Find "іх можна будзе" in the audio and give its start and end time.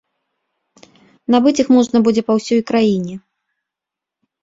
1.65-2.21